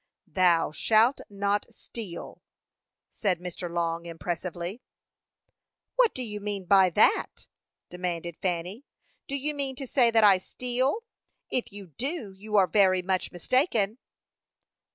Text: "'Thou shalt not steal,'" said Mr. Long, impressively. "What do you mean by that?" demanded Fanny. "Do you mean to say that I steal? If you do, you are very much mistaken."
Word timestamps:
"'Thou 0.25 0.71
shalt 0.71 1.21
not 1.29 1.71
steal,'" 1.71 2.41
said 3.11 3.39
Mr. 3.39 3.69
Long, 3.69 4.07
impressively. 4.07 4.81
"What 5.95 6.15
do 6.15 6.23
you 6.23 6.39
mean 6.39 6.65
by 6.65 6.89
that?" 6.89 7.45
demanded 7.91 8.35
Fanny. 8.41 8.83
"Do 9.27 9.35
you 9.35 9.53
mean 9.53 9.75
to 9.75 9.85
say 9.85 10.09
that 10.09 10.23
I 10.23 10.39
steal? 10.39 11.03
If 11.51 11.71
you 11.71 11.85
do, 11.85 12.31
you 12.35 12.55
are 12.55 12.65
very 12.65 13.03
much 13.03 13.31
mistaken." 13.31 13.99